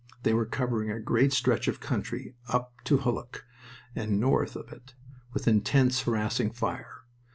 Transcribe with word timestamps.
They 0.23 0.33
were 0.33 0.47
covering 0.47 0.89
a 0.89 0.99
great 0.99 1.31
stretch 1.31 1.67
of 1.67 1.79
country 1.79 2.33
up 2.47 2.73
to 2.85 2.97
Hulluch, 2.97 3.43
and 3.93 4.19
north 4.19 4.55
of 4.55 4.71
it, 4.73 4.95
with 5.31 5.47
intense 5.47 6.01
harassing 6.01 6.49
fire. 6.49 7.03